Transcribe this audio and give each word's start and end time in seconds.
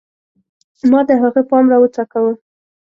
ما 0.89 0.99
د 1.09 1.11
هغه 1.21 1.41
پام 1.49 1.65
راوڅکاوه 1.73 2.33